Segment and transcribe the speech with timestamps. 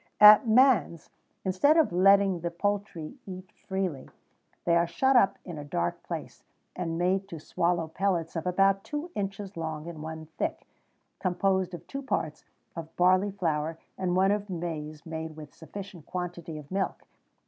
[0.01, 1.09] [XVII 80] At Mans,
[1.45, 4.09] instead of letting the poultry eat freely,
[4.65, 6.43] they are shut up in a dark place,
[6.75, 10.65] and made to swallow pellets of about two inches long and one thick,
[11.19, 12.43] composed of two parts
[12.75, 17.03] of barley flour, and one of maize, made with sufficient quantity of milk.